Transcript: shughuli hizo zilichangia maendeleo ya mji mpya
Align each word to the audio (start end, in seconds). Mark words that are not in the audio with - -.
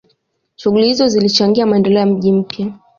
shughuli 0.55 0.85
hizo 0.87 1.07
zilichangia 1.07 1.65
maendeleo 1.65 1.99
ya 1.99 2.05
mji 2.05 2.31
mpya 2.31 2.73